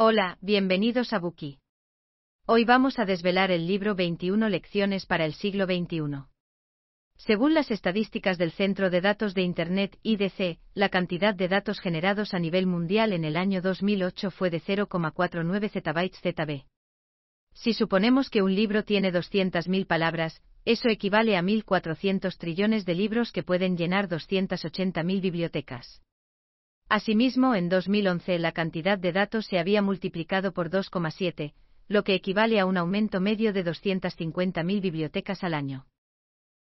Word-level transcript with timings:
Hola, 0.00 0.38
bienvenidos 0.40 1.12
a 1.12 1.18
Buki. 1.18 1.58
Hoy 2.46 2.64
vamos 2.64 3.00
a 3.00 3.04
desvelar 3.04 3.50
el 3.50 3.66
libro 3.66 3.96
21 3.96 4.48
Lecciones 4.48 5.06
para 5.06 5.24
el 5.24 5.34
siglo 5.34 5.64
XXI. 5.64 6.22
Según 7.16 7.52
las 7.52 7.72
estadísticas 7.72 8.38
del 8.38 8.52
Centro 8.52 8.90
de 8.90 9.00
Datos 9.00 9.34
de 9.34 9.42
Internet 9.42 9.98
IDC, 10.04 10.60
la 10.74 10.88
cantidad 10.88 11.34
de 11.34 11.48
datos 11.48 11.80
generados 11.80 12.32
a 12.32 12.38
nivel 12.38 12.68
mundial 12.68 13.12
en 13.12 13.24
el 13.24 13.36
año 13.36 13.60
2008 13.60 14.30
fue 14.30 14.50
de 14.50 14.60
0,49 14.60 15.68
zettabytes 15.68 16.20
ZB. 16.20 16.62
Si 17.54 17.72
suponemos 17.72 18.30
que 18.30 18.42
un 18.42 18.54
libro 18.54 18.84
tiene 18.84 19.12
200.000 19.12 19.84
palabras, 19.84 20.40
eso 20.64 20.88
equivale 20.90 21.36
a 21.36 21.42
1.400 21.42 22.38
trillones 22.38 22.84
de 22.84 22.94
libros 22.94 23.32
que 23.32 23.42
pueden 23.42 23.76
llenar 23.76 24.08
280.000 24.08 25.20
bibliotecas. 25.20 26.02
Asimismo, 26.88 27.54
en 27.54 27.68
2011 27.68 28.38
la 28.38 28.52
cantidad 28.52 28.98
de 28.98 29.12
datos 29.12 29.44
se 29.46 29.58
había 29.58 29.82
multiplicado 29.82 30.52
por 30.52 30.70
2,7, 30.70 31.52
lo 31.86 32.02
que 32.02 32.14
equivale 32.14 32.60
a 32.60 32.66
un 32.66 32.78
aumento 32.78 33.20
medio 33.20 33.52
de 33.52 33.62
250.000 33.64 34.80
bibliotecas 34.80 35.44
al 35.44 35.52
año. 35.52 35.86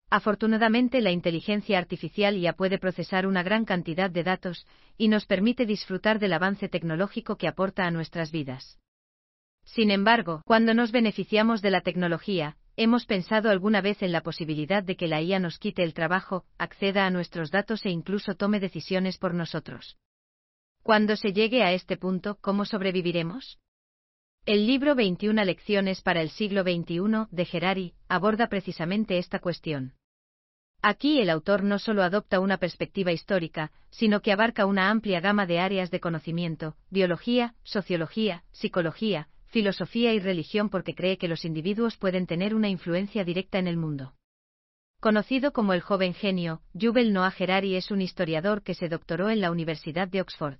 Afortunadamente 0.09 1.01
la 1.01 1.11
inteligencia 1.11 1.77
artificial 1.77 2.39
ya 2.39 2.53
puede 2.53 2.77
procesar 2.77 3.27
una 3.27 3.43
gran 3.43 3.65
cantidad 3.65 4.09
de 4.09 4.23
datos 4.23 4.65
y 4.97 5.09
nos 5.09 5.25
permite 5.25 5.65
disfrutar 5.65 6.19
del 6.19 6.33
avance 6.33 6.69
tecnológico 6.69 7.35
que 7.35 7.47
aporta 7.47 7.85
a 7.85 7.91
nuestras 7.91 8.31
vidas. 8.31 8.79
Sin 9.65 9.91
embargo, 9.91 10.41
cuando 10.45 10.73
nos 10.73 10.91
beneficiamos 10.91 11.61
de 11.61 11.71
la 11.71 11.81
tecnología, 11.81 12.55
hemos 12.77 13.05
pensado 13.05 13.49
alguna 13.49 13.81
vez 13.81 14.01
en 14.03 14.11
la 14.11 14.21
posibilidad 14.21 14.83
de 14.83 14.95
que 14.95 15.07
la 15.07 15.21
IA 15.21 15.39
nos 15.39 15.57
quite 15.59 15.83
el 15.83 15.93
trabajo, 15.93 16.45
acceda 16.57 17.05
a 17.05 17.09
nuestros 17.09 17.51
datos 17.51 17.85
e 17.85 17.89
incluso 17.89 18.35
tome 18.35 18.59
decisiones 18.59 19.17
por 19.17 19.33
nosotros. 19.33 19.97
Cuando 20.83 21.15
se 21.15 21.31
llegue 21.31 21.63
a 21.63 21.71
este 21.71 21.95
punto, 21.95 22.37
¿cómo 22.41 22.65
sobreviviremos? 22.65 23.57
El 24.45 24.67
libro 24.67 24.95
21 24.95 25.45
Lecciones 25.45 26.01
para 26.01 26.21
el 26.21 26.29
siglo 26.29 26.63
XXI 26.63 27.27
de 27.31 27.45
Gerari 27.45 27.93
aborda 28.09 28.49
precisamente 28.49 29.17
esta 29.17 29.39
cuestión. 29.39 29.93
Aquí 30.81 31.21
el 31.21 31.29
autor 31.29 31.63
no 31.63 31.79
solo 31.79 32.03
adopta 32.03 32.41
una 32.41 32.57
perspectiva 32.57 33.13
histórica, 33.13 33.71
sino 33.91 34.21
que 34.21 34.33
abarca 34.33 34.65
una 34.65 34.89
amplia 34.89 35.21
gama 35.21 35.45
de 35.45 35.59
áreas 35.59 35.89
de 35.89 36.01
conocimiento, 36.01 36.75
biología, 36.89 37.55
sociología, 37.63 38.43
psicología, 38.51 39.29
filosofía 39.45 40.13
y 40.13 40.19
religión 40.19 40.69
porque 40.69 40.95
cree 40.95 41.17
que 41.17 41.29
los 41.29 41.45
individuos 41.45 41.95
pueden 41.95 42.27
tener 42.27 42.53
una 42.53 42.67
influencia 42.67 43.23
directa 43.23 43.57
en 43.57 43.67
el 43.67 43.77
mundo. 43.77 44.15
Conocido 44.99 45.53
como 45.53 45.71
el 45.71 45.79
joven 45.79 46.13
genio, 46.13 46.61
Yuval 46.73 47.13
Noah 47.13 47.33
Harari 47.39 47.75
es 47.75 47.89
un 47.89 48.01
historiador 48.01 48.63
que 48.63 48.73
se 48.73 48.89
doctoró 48.89 49.29
en 49.29 49.39
la 49.39 49.49
Universidad 49.49 50.09
de 50.09 50.19
Oxford. 50.19 50.57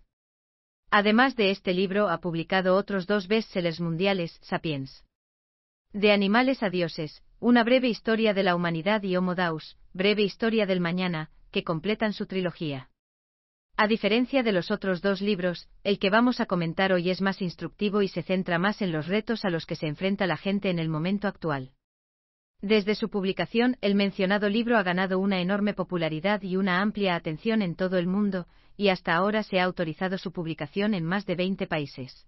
Además 0.95 1.35
de 1.35 1.49
este 1.49 1.73
libro 1.73 2.07
ha 2.07 2.19
publicado 2.19 2.75
otros 2.75 3.07
dos 3.07 3.27
bestsellers 3.27 3.81
mundiales, 3.81 4.37
Sapiens. 4.43 5.03
De 5.91 6.11
animales 6.11 6.61
a 6.61 6.69
dioses, 6.69 7.23
una 7.39 7.63
breve 7.63 7.87
historia 7.87 8.35
de 8.35 8.43
la 8.43 8.55
humanidad 8.55 9.01
y 9.01 9.15
Homo 9.15 9.33
Daus, 9.33 9.75
breve 9.93 10.21
historia 10.21 10.67
del 10.67 10.81
mañana, 10.81 11.31
que 11.51 11.63
completan 11.63 12.13
su 12.13 12.27
trilogía. 12.27 12.91
A 13.75 13.87
diferencia 13.87 14.43
de 14.43 14.51
los 14.51 14.69
otros 14.69 15.01
dos 15.01 15.19
libros, 15.19 15.67
el 15.83 15.97
que 15.97 16.11
vamos 16.11 16.39
a 16.39 16.45
comentar 16.45 16.93
hoy 16.93 17.09
es 17.09 17.21
más 17.21 17.41
instructivo 17.41 18.03
y 18.03 18.07
se 18.07 18.21
centra 18.21 18.59
más 18.59 18.83
en 18.83 18.91
los 18.91 19.07
retos 19.07 19.45
a 19.45 19.49
los 19.49 19.65
que 19.65 19.75
se 19.75 19.87
enfrenta 19.87 20.27
la 20.27 20.37
gente 20.37 20.69
en 20.69 20.77
el 20.77 20.89
momento 20.89 21.27
actual. 21.27 21.71
Desde 22.63 22.95
su 22.95 23.09
publicación, 23.09 23.75
el 23.81 23.93
mencionado 23.93 24.47
libro 24.47 24.77
ha 24.77 24.83
ganado 24.83 25.19
una 25.19 25.41
enorme 25.41 25.73
popularidad 25.73 26.41
y 26.43 26.55
una 26.55 26.79
amplia 26.79 27.13
atención 27.13 27.61
en 27.61 27.75
todo 27.75 27.97
el 27.97 28.07
mundo, 28.07 28.47
y 28.77 28.87
hasta 28.87 29.13
ahora 29.15 29.43
se 29.43 29.59
ha 29.59 29.65
autorizado 29.65 30.17
su 30.17 30.31
publicación 30.31 30.93
en 30.93 31.03
más 31.03 31.25
de 31.25 31.35
20 31.35 31.67
países. 31.67 32.25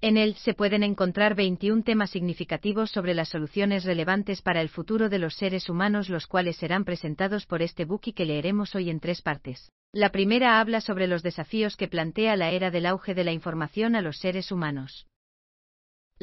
En 0.00 0.16
él 0.16 0.36
se 0.36 0.54
pueden 0.54 0.84
encontrar 0.84 1.34
21 1.34 1.82
temas 1.82 2.10
significativos 2.10 2.92
sobre 2.92 3.12
las 3.12 3.30
soluciones 3.30 3.82
relevantes 3.82 4.40
para 4.40 4.60
el 4.60 4.68
futuro 4.68 5.08
de 5.08 5.18
los 5.18 5.34
seres 5.34 5.68
humanos, 5.68 6.08
los 6.08 6.28
cuales 6.28 6.56
serán 6.56 6.84
presentados 6.84 7.44
por 7.44 7.60
este 7.60 7.88
y 8.04 8.12
que 8.12 8.26
leeremos 8.26 8.76
hoy 8.76 8.88
en 8.88 9.00
tres 9.00 9.20
partes. 9.20 9.68
La 9.92 10.10
primera 10.10 10.60
habla 10.60 10.80
sobre 10.80 11.08
los 11.08 11.24
desafíos 11.24 11.76
que 11.76 11.88
plantea 11.88 12.36
la 12.36 12.52
era 12.52 12.70
del 12.70 12.86
auge 12.86 13.14
de 13.14 13.24
la 13.24 13.32
información 13.32 13.96
a 13.96 14.00
los 14.00 14.18
seres 14.18 14.52
humanos. 14.52 15.08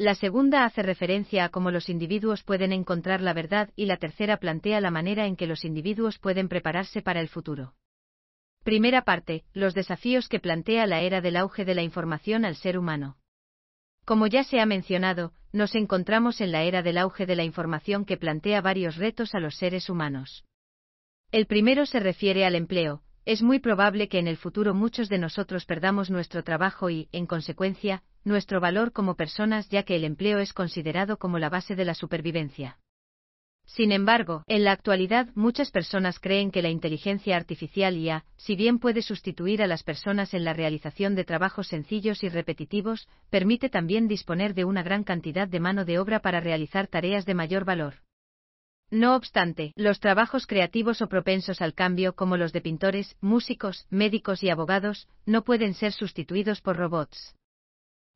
La 0.00 0.14
segunda 0.14 0.64
hace 0.64 0.84
referencia 0.84 1.44
a 1.44 1.48
cómo 1.48 1.72
los 1.72 1.88
individuos 1.88 2.44
pueden 2.44 2.72
encontrar 2.72 3.20
la 3.20 3.32
verdad 3.32 3.70
y 3.74 3.86
la 3.86 3.96
tercera 3.96 4.36
plantea 4.36 4.80
la 4.80 4.92
manera 4.92 5.26
en 5.26 5.34
que 5.34 5.48
los 5.48 5.64
individuos 5.64 6.20
pueden 6.20 6.48
prepararse 6.48 7.02
para 7.02 7.20
el 7.20 7.28
futuro. 7.28 7.74
Primera 8.62 9.02
parte, 9.02 9.44
los 9.54 9.74
desafíos 9.74 10.28
que 10.28 10.38
plantea 10.38 10.86
la 10.86 11.00
era 11.00 11.20
del 11.20 11.36
auge 11.36 11.64
de 11.64 11.74
la 11.74 11.82
información 11.82 12.44
al 12.44 12.54
ser 12.54 12.78
humano. 12.78 13.16
Como 14.04 14.28
ya 14.28 14.44
se 14.44 14.60
ha 14.60 14.66
mencionado, 14.66 15.32
nos 15.52 15.74
encontramos 15.74 16.40
en 16.40 16.52
la 16.52 16.62
era 16.62 16.82
del 16.82 16.96
auge 16.96 17.26
de 17.26 17.34
la 17.34 17.42
información 17.42 18.04
que 18.04 18.16
plantea 18.16 18.60
varios 18.60 18.98
retos 18.98 19.34
a 19.34 19.40
los 19.40 19.56
seres 19.56 19.90
humanos. 19.90 20.44
El 21.32 21.46
primero 21.46 21.86
se 21.86 21.98
refiere 21.98 22.46
al 22.46 22.54
empleo, 22.54 23.02
es 23.28 23.42
muy 23.42 23.58
probable 23.58 24.08
que 24.08 24.18
en 24.18 24.26
el 24.26 24.38
futuro 24.38 24.72
muchos 24.72 25.10
de 25.10 25.18
nosotros 25.18 25.66
perdamos 25.66 26.08
nuestro 26.08 26.42
trabajo 26.42 26.88
y, 26.88 27.10
en 27.12 27.26
consecuencia, 27.26 28.02
nuestro 28.24 28.58
valor 28.58 28.90
como 28.90 29.16
personas 29.16 29.68
ya 29.68 29.82
que 29.82 29.96
el 29.96 30.04
empleo 30.04 30.38
es 30.38 30.54
considerado 30.54 31.18
como 31.18 31.38
la 31.38 31.50
base 31.50 31.76
de 31.76 31.84
la 31.84 31.92
supervivencia. 31.92 32.78
Sin 33.66 33.92
embargo, 33.92 34.44
en 34.46 34.64
la 34.64 34.72
actualidad 34.72 35.28
muchas 35.34 35.70
personas 35.70 36.20
creen 36.20 36.50
que 36.50 36.62
la 36.62 36.70
inteligencia 36.70 37.36
artificial 37.36 37.98
IA, 37.98 38.24
si 38.38 38.56
bien 38.56 38.78
puede 38.78 39.02
sustituir 39.02 39.62
a 39.62 39.66
las 39.66 39.82
personas 39.82 40.32
en 40.32 40.42
la 40.42 40.54
realización 40.54 41.14
de 41.14 41.24
trabajos 41.24 41.68
sencillos 41.68 42.24
y 42.24 42.30
repetitivos, 42.30 43.08
permite 43.28 43.68
también 43.68 44.08
disponer 44.08 44.54
de 44.54 44.64
una 44.64 44.82
gran 44.82 45.04
cantidad 45.04 45.46
de 45.46 45.60
mano 45.60 45.84
de 45.84 45.98
obra 45.98 46.20
para 46.20 46.40
realizar 46.40 46.86
tareas 46.86 47.26
de 47.26 47.34
mayor 47.34 47.66
valor. 47.66 47.96
No 48.90 49.16
obstante, 49.16 49.72
los 49.76 50.00
trabajos 50.00 50.46
creativos 50.46 51.02
o 51.02 51.08
propensos 51.08 51.60
al 51.60 51.74
cambio 51.74 52.14
como 52.14 52.38
los 52.38 52.52
de 52.52 52.62
pintores, 52.62 53.16
músicos, 53.20 53.86
médicos 53.90 54.42
y 54.42 54.48
abogados, 54.48 55.08
no 55.26 55.44
pueden 55.44 55.74
ser 55.74 55.92
sustituidos 55.92 56.62
por 56.62 56.76
robots. 56.76 57.36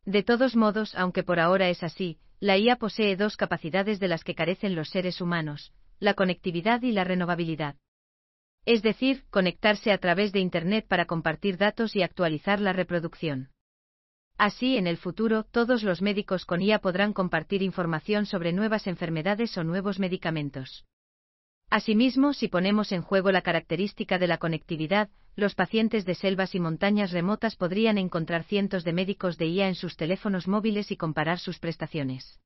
De 0.06 0.22
todos 0.22 0.56
modos, 0.56 0.94
aunque 0.94 1.22
por 1.22 1.38
ahora 1.38 1.69
es 1.69 1.82
así, 1.82 2.19
la 2.41 2.56
IA 2.56 2.77
posee 2.77 3.16
dos 3.16 3.37
capacidades 3.37 4.00
de 4.00 4.09
las 4.09 4.25
que 4.25 4.34
carecen 4.34 4.75
los 4.75 4.88
seres 4.88 5.21
humanos, 5.21 5.72
la 6.00 6.15
conectividad 6.15 6.82
y 6.82 6.91
la 6.91 7.05
renovabilidad. 7.05 7.77
Es 8.65 8.82
decir, 8.82 9.25
conectarse 9.31 9.93
a 9.93 9.99
través 9.99 10.32
de 10.32 10.41
Internet 10.41 10.87
para 10.88 11.05
compartir 11.05 11.56
datos 11.56 11.94
y 11.94 12.03
actualizar 12.03 12.61
la 12.61 12.72
reproducción. 12.72 13.52
Así, 14.38 14.76
en 14.76 14.87
el 14.87 14.97
futuro, 14.97 15.44
todos 15.44 15.82
los 15.82 16.03
médicos 16.03 16.44
con 16.44 16.62
IA 16.62 16.81
podrán 16.81 17.12
compartir 17.12 17.62
información 17.62 18.26
sobre 18.26 18.53
nuevas 18.53 18.87
enfermedades 18.87 19.56
o 19.56 19.65
nuevos 19.65 19.98
medicamentos. 19.98 20.84
Asimismo, 21.70 22.34
si 22.34 22.48
ponemos 22.48 22.93
en 22.93 23.03
juego 23.03 23.32
la 23.32 23.43
característica 23.43 24.19
de 24.19 24.26
la 24.26 24.38
conectividad, 24.38 25.09
los 25.37 25.54
pacientes 25.54 26.04
de 26.04 26.15
selvas 26.15 26.54
y 26.54 26.60
montañas 26.60 27.12
remotas 27.12 27.56
podrían 27.56 27.97
encontrar 27.97 28.44
cientos 28.44 28.84
de 28.84 28.93
médicos 28.93 29.38
de 29.38 29.47
IA 29.47 29.69
en 29.69 29.75
sus 29.75 29.97
teléfonos 29.97 30.47
móviles 30.49 30.91
y 30.91 30.97
comparar 30.97 31.38
sus 31.38 31.59
prestaciones. 31.59 32.41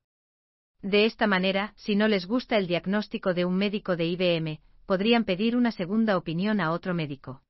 De 0.81 1.05
esta 1.05 1.27
manera, 1.27 1.73
si 1.75 1.95
no 1.95 2.07
les 2.07 2.25
gusta 2.25 2.57
el 2.57 2.67
diagnóstico 2.67 3.33
de 3.33 3.43
un 3.43 3.55
médico 3.57 3.97
de 3.97 4.05
IBM, 4.05 4.61
podrían 4.85 5.25
pedir 5.25 5.57
una 5.57 5.71
segunda 5.71 6.15
opinión 6.15 6.61
a 6.61 6.71
otro 6.71 6.93
médico. 6.93 7.41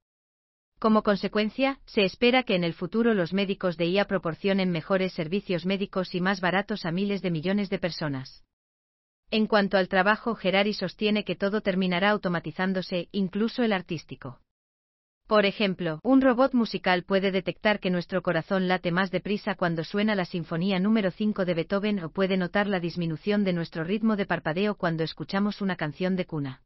Como 0.79 1.01
consecuencia, 1.01 1.79
se 1.85 2.03
espera 2.03 2.43
que 2.43 2.55
en 2.55 2.63
el 2.63 2.73
futuro 2.73 3.15
los 3.15 3.33
médicos 3.33 3.77
de 3.77 3.87
IA 3.87 4.05
proporcionen 4.05 4.71
mejores 4.71 5.13
servicios 5.13 5.65
médicos 5.65 6.13
y 6.13 6.21
más 6.21 6.39
baratos 6.39 6.85
a 6.85 6.91
miles 6.91 7.23
de 7.23 7.31
millones 7.31 7.69
de 7.71 7.79
personas. 7.79 8.43
En 9.31 9.47
cuanto 9.47 9.77
al 9.77 9.87
trabajo, 9.87 10.35
Gerari 10.35 10.73
sostiene 10.73 11.23
que 11.23 11.35
todo 11.35 11.61
terminará 11.61 12.11
automatizándose, 12.11 13.09
incluso 13.11 13.63
el 13.63 13.73
artístico. 13.73 14.39
Por 15.25 15.45
ejemplo, 15.45 15.99
un 16.03 16.21
robot 16.21 16.53
musical 16.53 17.03
puede 17.03 17.31
detectar 17.31 17.81
que 17.81 17.89
nuestro 17.89 18.21
corazón 18.21 18.69
late 18.69 18.91
más 18.91 19.11
deprisa 19.11 19.55
cuando 19.55 19.83
suena 19.83 20.15
la 20.15 20.23
Sinfonía 20.23 20.79
número 20.79 21.11
5 21.11 21.43
de 21.43 21.53
Beethoven 21.55 22.03
o 22.03 22.09
puede 22.11 22.37
notar 22.37 22.67
la 22.67 22.79
disminución 22.79 23.43
de 23.43 23.51
nuestro 23.51 23.83
ritmo 23.83 24.15
de 24.15 24.25
parpadeo 24.25 24.75
cuando 24.75 25.03
escuchamos 25.03 25.59
una 25.59 25.75
canción 25.75 26.15
de 26.15 26.25
cuna. 26.25 26.61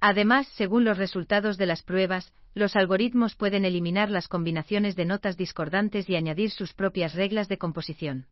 Además, 0.00 0.46
según 0.54 0.84
los 0.84 0.98
resultados 0.98 1.58
de 1.58 1.66
las 1.66 1.82
pruebas, 1.82 2.32
los 2.54 2.76
algoritmos 2.76 3.34
pueden 3.34 3.64
eliminar 3.64 4.10
las 4.10 4.28
combinaciones 4.28 4.96
de 4.96 5.04
notas 5.04 5.36
discordantes 5.36 6.08
y 6.08 6.16
añadir 6.16 6.50
sus 6.50 6.72
propias 6.72 7.14
reglas 7.14 7.48
de 7.48 7.58
composición. 7.58 8.26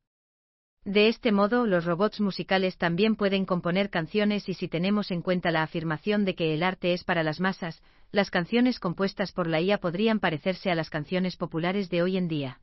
De 0.85 1.09
este 1.09 1.33
modo, 1.33 1.67
los 1.67 1.85
robots 1.85 2.21
musicales 2.21 2.79
también 2.79 3.17
pueden 3.17 3.45
componer 3.45 3.91
canciones 3.91 4.49
y 4.49 4.55
si 4.55 4.69
tenemos 4.69 5.11
en 5.11 5.21
cuenta 5.21 5.51
la 5.51 5.65
afirmación 5.65 6.25
de 6.25 6.37
que 6.37 6.55
el 6.55 6.63
arte 6.63 6.93
es 6.93 7.03
para 7.03 7.25
las 7.25 7.41
masas, 7.41 7.83
las 8.12 8.31
canciones 8.31 8.79
compuestas 8.79 9.33
por 9.33 9.49
la 9.49 9.61
IA 9.61 9.79
podrían 9.79 10.21
parecerse 10.21 10.71
a 10.71 10.77
las 10.77 10.89
canciones 10.89 11.37
populares 11.37 11.91
de 11.91 12.03
hoy 12.03 12.17
en 12.17 12.29
día. 12.29 12.61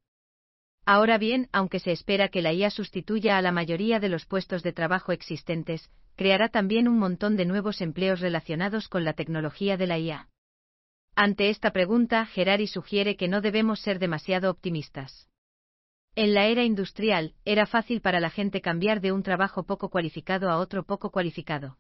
Ahora 0.86 1.18
bien, 1.18 1.48
aunque 1.54 1.80
se 1.80 1.92
espera 1.92 2.28
que 2.28 2.42
la 2.42 2.52
IA 2.52 2.70
sustituya 2.70 3.38
a 3.38 3.42
la 3.42 3.54
mayoría 3.54 4.00
de 4.00 4.10
los 4.10 4.26
puestos 4.26 4.64
de 4.64 4.74
trabajo 4.74 5.14
existentes, 5.14 5.90
creará 6.16 6.50
también 6.50 6.88
un 6.88 7.00
montón 7.00 7.38
de 7.38 7.46
nuevos 7.46 7.80
empleos 7.80 8.20
relacionados 8.20 8.90
con 8.90 9.06
la 9.06 9.14
tecnología 9.14 9.78
de 9.78 9.88
la 9.88 9.98
IA. 9.98 10.30
Ante 11.16 11.50
esta 11.50 11.72
pregunta, 11.72 12.26
Gerari 12.26 12.68
sugiere 12.68 13.16
que 13.16 13.28
no 13.28 13.40
debemos 13.40 13.80
ser 13.80 14.00
demasiado 14.00 14.52
optimistas. 14.52 15.30
En 16.16 16.34
la 16.34 16.48
era 16.48 16.64
industrial, 16.64 17.34
era 17.46 17.66
fácil 17.66 18.02
para 18.02 18.20
la 18.20 18.30
gente 18.30 18.62
cambiar 18.62 19.00
de 19.00 19.12
un 19.12 19.24
trabajo 19.24 19.64
poco 19.64 19.90
cualificado 19.90 20.50
a 20.50 20.58
otro 20.58 20.84
poco 20.84 21.12
cualificado. 21.12 21.78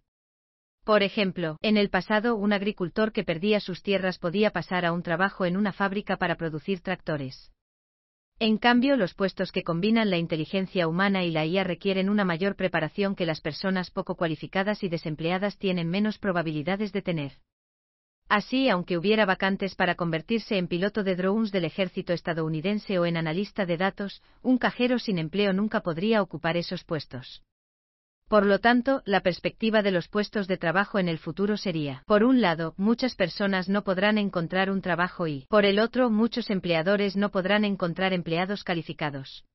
Por 0.83 1.03
ejemplo, 1.03 1.57
en 1.61 1.77
el 1.77 1.89
pasado 1.89 2.35
un 2.35 2.53
agricultor 2.53 3.11
que 3.11 3.23
perdía 3.23 3.59
sus 3.59 3.83
tierras 3.83 4.17
podía 4.17 4.51
pasar 4.51 4.85
a 4.85 4.91
un 4.91 5.03
trabajo 5.03 5.45
en 5.45 5.57
una 5.57 5.73
fábrica 5.73 6.17
para 6.17 6.35
producir 6.35 6.81
tractores. 6.81 7.51
En 8.39 8.57
cambio, 8.57 8.97
los 8.97 9.13
puestos 9.13 9.51
que 9.51 9.63
combinan 9.63 10.09
la 10.09 10.17
inteligencia 10.17 10.87
humana 10.87 11.23
y 11.23 11.31
la 11.31 11.45
IA 11.45 11.63
requieren 11.63 12.09
una 12.09 12.25
mayor 12.25 12.55
preparación 12.55 13.15
que 13.15 13.25
las 13.25 13.41
personas 13.41 13.91
poco 13.91 14.15
cualificadas 14.15 14.83
y 14.83 14.89
desempleadas 14.89 15.57
tienen 15.57 15.89
menos 15.89 16.17
probabilidades 16.17 16.91
de 16.91 17.01
tener. 17.01 17.31
Así, 18.29 18.69
aunque 18.69 18.97
hubiera 18.97 19.25
vacantes 19.25 19.75
para 19.75 19.95
convertirse 19.95 20.57
en 20.57 20.67
piloto 20.67 21.03
de 21.03 21.15
drones 21.15 21.51
del 21.51 21.65
ejército 21.65 22.13
estadounidense 22.13 22.97
o 22.97 23.05
en 23.05 23.17
analista 23.17 23.65
de 23.65 23.77
datos, 23.77 24.21
un 24.41 24.57
cajero 24.57 24.97
sin 24.97 25.19
empleo 25.19 25.53
nunca 25.53 25.81
podría 25.81 26.21
ocupar 26.21 26.57
esos 26.57 26.83
puestos. 26.83 27.43
Por 28.27 28.45
lo 28.45 28.59
tanto, 28.59 29.01
la 29.05 29.21
perspectiva 29.21 29.81
de 29.81 29.91
los 29.91 30.07
puestos 30.07 30.47
de 30.47 30.57
trabajo 30.57 30.97
en 30.97 31.07
el 31.07 31.19
futuro 31.19 31.57
sería, 31.57 32.03
por 32.07 32.23
un 32.23 32.41
lado, 32.41 32.73
muchas 32.77 33.15
personas 33.15 33.69
no 33.69 33.83
podrán 33.83 34.17
encontrar 34.17 34.71
un 34.71 34.81
trabajo 34.81 35.27
y, 35.27 35.45
por 35.49 35.65
el 35.65 35.79
otro, 35.79 36.09
muchos 36.09 36.49
empleadores 36.49 37.15
no 37.15 37.29
podrán 37.29 37.65
encontrar 37.65 38.13
empleados 38.13 38.63
calificados. 38.63 39.45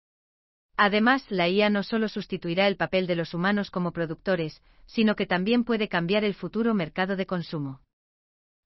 Además, 0.76 1.25
la 1.29 1.49
IA 1.49 1.70
no 1.70 1.82
solo 1.82 2.09
sustituirá 2.09 2.69
el 2.69 2.76
papel 2.76 3.09
de 3.09 3.17
los 3.17 3.35
humanos 3.35 3.70
como 3.70 3.91
productores, 3.93 4.62
sino 4.87 5.17
que 5.17 5.26
también 5.26 5.64
puede 5.64 5.88
cambiar 5.88 6.23
el 6.23 6.35
futuro 6.35 6.73
mercado 6.73 7.17
de 7.17 7.26
consumo. 7.26 7.81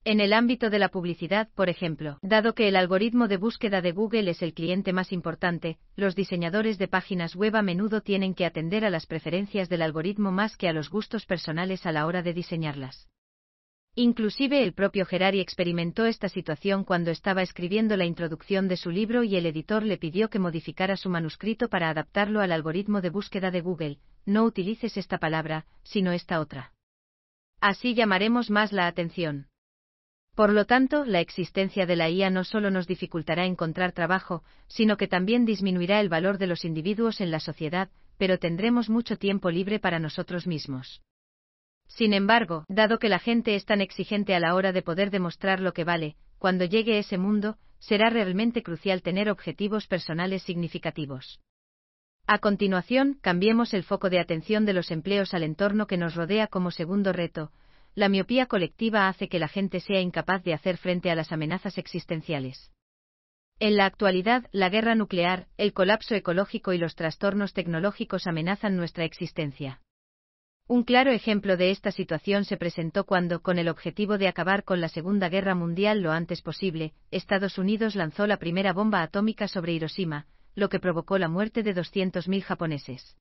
En 0.05 0.21
el 0.21 0.33
ámbito 0.33 0.69
de 0.69 0.81
la 0.81 0.89
publicidad, 0.89 1.49
por 1.55 1.69
ejemplo, 1.69 2.19
dado 2.23 2.57
que 2.57 2.67
el 2.67 2.75
algoritmo 2.75 3.29
de 3.29 3.37
búsqueda 3.37 3.81
de 3.81 3.93
Google 3.93 4.33
es 4.33 4.43
el 4.43 4.53
cliente 4.53 4.93
más 4.93 5.13
importante, 5.13 5.79
los 5.95 6.17
diseñadores 6.17 6.77
de 6.77 6.89
páginas 6.89 7.37
web 7.37 7.55
a 7.55 7.63
menudo 7.63 8.01
tienen 8.01 8.35
que 8.35 8.45
atender 8.45 8.85
a 8.85 8.91
las 8.91 9.07
preferencias 9.07 9.69
del 9.69 9.81
algoritmo 9.81 10.33
más 10.33 10.57
que 10.57 10.69
a 10.69 10.73
los 10.73 10.91
gustos 10.91 11.25
personales 11.25 11.87
a 11.87 11.93
la 11.93 12.07
hora 12.07 12.21
de 12.23 12.35
diseñarlas. 12.35 13.09
Inclusive 13.95 14.65
el 14.65 14.73
propio 14.73 15.07
Gerari 15.07 15.39
experimentó 15.39 16.05
esta 16.07 16.29
situación 16.29 16.83
cuando 16.83 17.13
estaba 17.13 17.43
escribiendo 17.43 17.97
la 17.97 18.05
introducción 18.05 18.67
de 18.67 18.79
su 18.79 18.91
libro 18.91 19.23
y 19.23 19.37
el 19.37 19.47
editor 19.47 19.85
le 19.85 19.99
pidió 19.99 20.31
que 20.31 20.41
modificara 20.41 20.97
su 20.97 21.11
manuscrito 21.11 21.69
para 21.69 21.91
adaptarlo 21.91 22.41
al 22.41 22.51
algoritmo 22.51 23.03
de 23.03 23.11
búsqueda 23.11 23.53
de 23.53 23.61
Google, 23.61 23.99
no 24.27 24.43
utilices 24.43 24.97
esta 24.97 25.19
palabra, 25.19 25.67
sino 25.85 26.11
esta 26.11 26.41
otra. 26.41 26.73
Así 27.61 27.95
llamaremos 27.95 28.51
más 28.51 28.73
la 28.73 28.89
atención. 28.89 29.47
Por 30.35 30.51
lo 30.51 30.65
tanto, 30.65 31.05
la 31.05 31.21
existencia 31.21 31.85
de 31.85 31.97
la 31.97 32.09
IA 32.09 32.31
no 32.31 32.45
solo 32.45 32.71
nos 32.71 32.87
dificultará 32.87 33.45
encontrar 33.45 33.93
trabajo, 33.93 34.43
sino 34.67 34.97
que 34.97 35.07
también 35.07 35.45
disminuirá 35.45 36.01
el 36.01 36.09
valor 36.09 36.39
de 36.39 36.47
los 36.47 36.65
individuos 36.65 37.21
en 37.21 37.31
la 37.31 37.39
sociedad, 37.39 37.91
pero 38.17 38.39
tendremos 38.39 38.89
mucho 38.89 39.19
tiempo 39.19 39.51
libre 39.51 39.79
para 39.79 39.99
nosotros 39.99 40.47
mismos. 40.47 41.03
Sin 41.87 42.15
embargo, 42.15 42.65
dado 42.69 42.99
que 42.99 43.11
la 43.11 43.19
gente 43.19 43.55
es 43.55 43.67
tan 43.67 43.83
exigente 43.83 44.35
a 44.35 44.41
la 44.41 44.55
hora 44.55 44.73
de 44.73 44.81
poder 44.81 45.11
demostrar 45.11 45.61
lo 45.61 45.75
que 45.75 45.85
vale, 45.85 46.17
cuando 46.39 46.65
llegue 46.65 46.99
ese 46.99 47.19
mundo, 47.19 47.59
será 47.79 48.09
realmente 48.09 48.63
crucial 48.63 49.03
tener 49.03 49.29
objetivos 49.29 49.87
personales 49.87 50.43
significativos. 50.45 51.41
A 52.27 52.39
continuación, 52.39 53.19
cambiemos 53.21 53.75
el 53.75 53.83
foco 53.83 54.09
de 54.09 54.21
atención 54.21 54.65
de 54.65 54.73
los 54.73 54.91
empleos 54.91 55.35
al 55.35 55.43
entorno 55.43 55.87
que 55.87 55.99
nos 55.99 56.15
rodea 56.15 56.47
como 56.47 56.71
segundo 56.71 57.13
reto, 57.13 57.51
la 57.95 58.09
miopía 58.09 58.47
colectiva 58.47 59.09
hace 59.09 59.29
que 59.29 59.39
la 59.39 59.49
gente 59.49 59.81
sea 59.81 60.01
incapaz 60.01 60.43
de 60.45 60.55
hacer 60.55 60.77
frente 60.79 61.11
a 61.11 61.15
las 61.15 61.33
amenazas 61.33 61.79
existenciales. 61.79 62.73
En 63.59 63.77
la 63.77 63.85
actualidad, 63.85 64.49
la 64.51 64.71
guerra 64.71 64.95
nuclear, 64.95 65.47
el 65.57 65.73
colapso 65.73 66.15
ecológico 66.15 66.73
y 66.73 66.79
los 66.79 66.97
trastornos 66.97 67.53
tecnológicos 67.53 68.27
amenazan 68.27 68.77
nuestra 68.77 69.05
existencia. 69.05 69.81
Un 70.69 70.85
claro 70.85 71.11
ejemplo 71.11 71.57
de 71.57 71.71
esta 71.71 71.91
situación 71.91 72.45
se 72.45 72.57
presentó 72.57 73.05
cuando, 73.05 73.43
con 73.43 73.59
el 73.59 73.69
objetivo 73.69 74.17
de 74.17 74.29
acabar 74.29 74.65
con 74.65 74.81
la 74.81 74.89
Segunda 74.89 75.29
Guerra 75.29 75.55
Mundial 75.55 76.01
lo 76.01 76.13
antes 76.13 76.41
posible, 76.41 76.95
Estados 77.11 77.59
Unidos 77.59 77.95
lanzó 77.95 78.27
la 78.27 78.39
primera 78.39 78.73
bomba 78.73 79.03
atómica 79.03 79.49
sobre 79.49 79.73
Hiroshima, 79.75 80.27
lo 80.55 80.69
que 80.69 80.81
provocó 80.81 81.19
la 81.19 81.29
muerte 81.29 81.63
de 81.63 81.75
200.000 81.75 82.43
japoneses. 82.43 83.17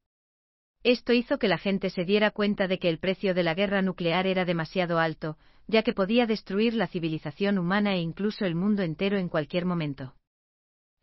Esto 0.83 1.13
hizo 1.13 1.38
que 1.38 1.48
la 1.48 1.60
gente 1.60 1.92
se 1.92 2.06
diera 2.06 2.31
cuenta 2.31 2.68
de 2.68 2.80
que 2.80 2.89
el 2.89 2.98
precio 2.98 3.33
de 3.33 3.44
la 3.44 3.54
guerra 3.54 3.81
nuclear 3.81 4.25
era 4.25 4.45
demasiado 4.45 4.98
alto, 4.98 5.38
ya 5.68 5.83
que 5.83 5.94
podía 5.94 6.25
destruir 6.25 6.74
la 6.74 6.88
civilización 6.88 7.60
humana 7.60 7.94
e 7.94 8.00
incluso 8.00 8.45
el 8.45 8.56
mundo 8.56 8.81
entero 8.81 9.18
en 9.18 9.30
cualquier 9.30 9.66
momento. 9.66 10.16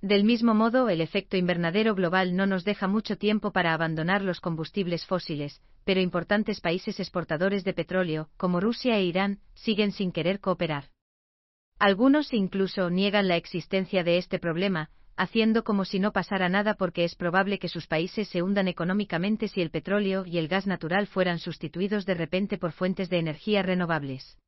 Del 0.01 0.25
mismo 0.25 0.55
modo, 0.55 0.89
el 0.89 1.01
efecto 1.01 1.37
invernadero 1.37 1.95
global 1.95 2.37
no 2.37 2.47
nos 2.47 2.65
deja 2.65 2.87
mucho 2.87 3.19
tiempo 3.19 3.53
para 3.53 3.73
abandonar 3.73 4.23
los 4.23 4.41
combustibles 4.41 5.07
fósiles, 5.07 5.61
pero 5.85 6.01
importantes 6.01 6.61
países 6.61 7.01
exportadores 7.01 7.65
de 7.65 7.73
petróleo, 7.73 8.29
como 8.37 8.61
Rusia 8.61 8.97
e 8.97 9.05
Irán, 9.05 9.41
siguen 9.55 9.91
sin 9.93 10.13
querer 10.13 10.39
cooperar. 10.39 10.91
Algunos 11.79 12.33
incluso 12.33 12.91
niegan 12.91 13.29
la 13.29 13.37
existencia 13.37 14.05
de 14.05 14.19
este 14.19 14.39
problema, 14.39 14.91
haciendo 15.19 15.65
como 15.65 15.85
si 15.85 15.99
no 15.99 16.13
pasara 16.13 16.49
nada 16.49 16.75
porque 16.75 17.05
es 17.05 17.15
probable 17.15 17.59
que 17.59 17.69
sus 17.69 17.87
países 17.87 18.29
se 18.29 18.41
hundan 18.43 18.69
económicamente 18.69 19.49
si 19.49 19.61
el 19.61 19.71
petróleo 19.71 20.25
y 20.25 20.39
el 20.39 20.49
gas 20.49 20.67
natural 20.67 21.07
fueran 21.07 21.39
sustituidos 21.39 22.07
de 22.07 22.15
repente 22.15 22.57
por 22.57 22.73
fuentes 22.73 23.11
de 23.11 23.19
energía 23.19 23.63
renovables. 23.63 24.39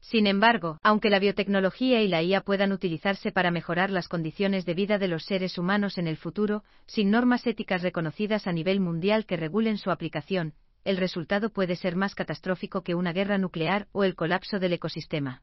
Sin 0.00 0.26
embargo, 0.26 0.78
aunque 0.82 1.08
la 1.08 1.18
biotecnología 1.18 2.02
y 2.02 2.08
la 2.08 2.22
IA 2.22 2.42
puedan 2.42 2.72
utilizarse 2.72 3.32
para 3.32 3.50
mejorar 3.50 3.90
las 3.90 4.08
condiciones 4.08 4.66
de 4.66 4.74
vida 4.74 4.98
de 4.98 5.08
los 5.08 5.24
seres 5.24 5.56
humanos 5.56 5.96
en 5.96 6.08
el 6.08 6.18
futuro, 6.18 6.62
sin 6.86 7.10
normas 7.10 7.46
éticas 7.46 7.80
reconocidas 7.80 8.46
a 8.46 8.52
nivel 8.52 8.80
mundial 8.80 9.24
que 9.24 9.38
regulen 9.38 9.78
su 9.78 9.90
aplicación, 9.90 10.52
el 10.84 10.98
resultado 10.98 11.48
puede 11.48 11.76
ser 11.76 11.96
más 11.96 12.14
catastrófico 12.14 12.82
que 12.82 12.94
una 12.94 13.14
guerra 13.14 13.38
nuclear 13.38 13.88
o 13.92 14.04
el 14.04 14.14
colapso 14.14 14.58
del 14.58 14.74
ecosistema. 14.74 15.42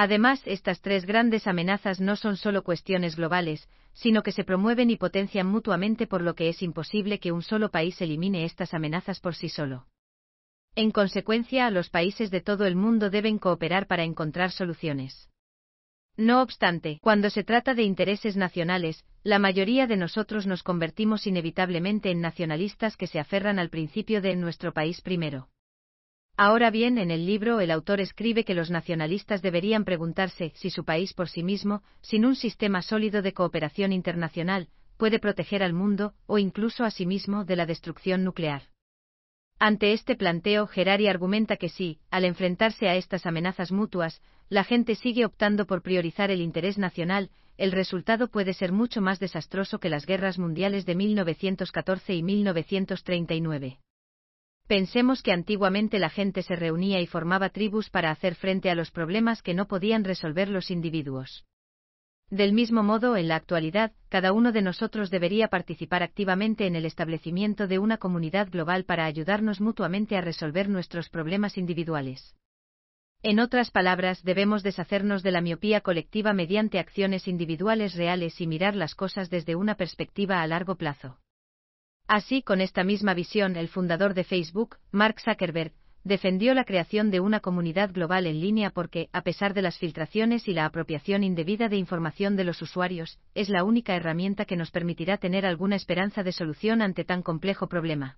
Además, 0.00 0.40
estas 0.44 0.80
tres 0.80 1.06
grandes 1.06 1.48
amenazas 1.48 1.98
no 1.98 2.14
son 2.14 2.36
solo 2.36 2.62
cuestiones 2.62 3.16
globales, 3.16 3.68
sino 3.94 4.22
que 4.22 4.30
se 4.30 4.44
promueven 4.44 4.90
y 4.90 4.96
potencian 4.96 5.48
mutuamente 5.48 6.06
por 6.06 6.22
lo 6.22 6.36
que 6.36 6.48
es 6.48 6.62
imposible 6.62 7.18
que 7.18 7.32
un 7.32 7.42
solo 7.42 7.72
país 7.72 8.00
elimine 8.00 8.44
estas 8.44 8.74
amenazas 8.74 9.18
por 9.18 9.34
sí 9.34 9.48
solo. 9.48 9.88
En 10.76 10.92
consecuencia, 10.92 11.68
los 11.72 11.90
países 11.90 12.30
de 12.30 12.40
todo 12.40 12.64
el 12.66 12.76
mundo 12.76 13.10
deben 13.10 13.38
cooperar 13.38 13.88
para 13.88 14.04
encontrar 14.04 14.52
soluciones. 14.52 15.30
No 16.16 16.42
obstante, 16.42 17.00
cuando 17.02 17.28
se 17.28 17.42
trata 17.42 17.74
de 17.74 17.82
intereses 17.82 18.36
nacionales, 18.36 19.04
la 19.24 19.40
mayoría 19.40 19.88
de 19.88 19.96
nosotros 19.96 20.46
nos 20.46 20.62
convertimos 20.62 21.26
inevitablemente 21.26 22.12
en 22.12 22.20
nacionalistas 22.20 22.96
que 22.96 23.08
se 23.08 23.18
aferran 23.18 23.58
al 23.58 23.68
principio 23.68 24.20
de 24.20 24.36
nuestro 24.36 24.72
país 24.72 25.00
primero. 25.00 25.48
Ahora 26.40 26.70
bien, 26.70 26.98
en 26.98 27.10
el 27.10 27.26
libro 27.26 27.58
el 27.58 27.72
autor 27.72 28.00
escribe 28.00 28.44
que 28.44 28.54
los 28.54 28.70
nacionalistas 28.70 29.42
deberían 29.42 29.84
preguntarse 29.84 30.52
si 30.54 30.70
su 30.70 30.84
país 30.84 31.12
por 31.12 31.28
sí 31.28 31.42
mismo, 31.42 31.82
sin 32.00 32.24
un 32.24 32.36
sistema 32.36 32.80
sólido 32.80 33.22
de 33.22 33.32
cooperación 33.32 33.92
internacional, 33.92 34.68
puede 34.98 35.18
proteger 35.18 35.64
al 35.64 35.72
mundo, 35.72 36.14
o 36.26 36.38
incluso 36.38 36.84
a 36.84 36.92
sí 36.92 37.06
mismo, 37.06 37.44
de 37.44 37.56
la 37.56 37.66
destrucción 37.66 38.22
nuclear. 38.22 38.62
Ante 39.58 39.92
este 39.92 40.14
planteo, 40.14 40.68
Gerari 40.68 41.08
argumenta 41.08 41.56
que 41.56 41.68
sí, 41.68 41.98
al 42.08 42.24
enfrentarse 42.24 42.88
a 42.88 42.94
estas 42.94 43.26
amenazas 43.26 43.72
mutuas, 43.72 44.22
la 44.48 44.62
gente 44.62 44.94
sigue 44.94 45.24
optando 45.24 45.66
por 45.66 45.82
priorizar 45.82 46.30
el 46.30 46.40
interés 46.40 46.78
nacional, 46.78 47.30
el 47.56 47.72
resultado 47.72 48.28
puede 48.28 48.54
ser 48.54 48.70
mucho 48.70 49.00
más 49.00 49.18
desastroso 49.18 49.80
que 49.80 49.90
las 49.90 50.06
guerras 50.06 50.38
mundiales 50.38 50.86
de 50.86 50.94
1914 50.94 52.14
y 52.14 52.22
1939. 52.22 53.80
Pensemos 54.68 55.22
que 55.22 55.32
antiguamente 55.32 55.98
la 55.98 56.10
gente 56.10 56.42
se 56.42 56.54
reunía 56.54 57.00
y 57.00 57.06
formaba 57.06 57.48
tribus 57.48 57.88
para 57.88 58.10
hacer 58.10 58.34
frente 58.34 58.68
a 58.68 58.74
los 58.74 58.90
problemas 58.90 59.42
que 59.42 59.54
no 59.54 59.66
podían 59.66 60.04
resolver 60.04 60.50
los 60.50 60.70
individuos. 60.70 61.46
Del 62.28 62.52
mismo 62.52 62.82
modo, 62.82 63.16
en 63.16 63.28
la 63.28 63.36
actualidad, 63.36 63.92
cada 64.10 64.34
uno 64.34 64.52
de 64.52 64.60
nosotros 64.60 65.08
debería 65.08 65.48
participar 65.48 66.02
activamente 66.02 66.66
en 66.66 66.76
el 66.76 66.84
establecimiento 66.84 67.66
de 67.66 67.78
una 67.78 67.96
comunidad 67.96 68.50
global 68.50 68.84
para 68.84 69.06
ayudarnos 69.06 69.62
mutuamente 69.62 70.18
a 70.18 70.20
resolver 70.20 70.68
nuestros 70.68 71.08
problemas 71.08 71.56
individuales. 71.56 72.36
En 73.22 73.40
otras 73.40 73.70
palabras, 73.70 74.22
debemos 74.22 74.62
deshacernos 74.62 75.22
de 75.22 75.30
la 75.30 75.40
miopía 75.40 75.80
colectiva 75.80 76.34
mediante 76.34 76.78
acciones 76.78 77.26
individuales 77.26 77.94
reales 77.94 78.38
y 78.42 78.46
mirar 78.46 78.76
las 78.76 78.94
cosas 78.94 79.30
desde 79.30 79.56
una 79.56 79.76
perspectiva 79.76 80.42
a 80.42 80.46
largo 80.46 80.74
plazo. 80.74 81.18
Así, 82.08 82.40
con 82.40 82.62
esta 82.62 82.84
misma 82.84 83.12
visión, 83.12 83.54
el 83.56 83.68
fundador 83.68 84.14
de 84.14 84.24
Facebook, 84.24 84.78
Mark 84.90 85.20
Zuckerberg, 85.20 85.72
defendió 86.04 86.54
la 86.54 86.64
creación 86.64 87.10
de 87.10 87.20
una 87.20 87.40
comunidad 87.40 87.92
global 87.92 88.26
en 88.26 88.40
línea 88.40 88.70
porque, 88.70 89.10
a 89.12 89.20
pesar 89.20 89.52
de 89.52 89.60
las 89.60 89.76
filtraciones 89.76 90.48
y 90.48 90.54
la 90.54 90.64
apropiación 90.64 91.22
indebida 91.22 91.68
de 91.68 91.76
información 91.76 92.34
de 92.34 92.44
los 92.44 92.62
usuarios, 92.62 93.18
es 93.34 93.50
la 93.50 93.62
única 93.62 93.94
herramienta 93.94 94.46
que 94.46 94.56
nos 94.56 94.70
permitirá 94.70 95.18
tener 95.18 95.44
alguna 95.44 95.76
esperanza 95.76 96.22
de 96.22 96.32
solución 96.32 96.80
ante 96.80 97.04
tan 97.04 97.22
complejo 97.22 97.68
problema. 97.68 98.16